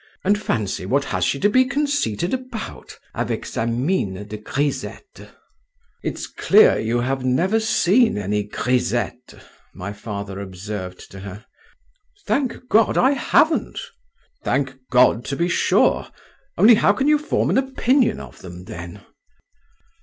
[0.23, 5.29] "And fancy, what she has to be conceited about, avec sa mine de grisette!"
[6.01, 9.35] "It's clear you have never seen any grisettes,"
[9.75, 11.45] my father observed to her.
[12.25, 13.79] "Thank God, I haven't!"
[14.43, 16.07] "Thank God, to be sure…
[16.57, 19.01] only how can you form an opinion of them, then?"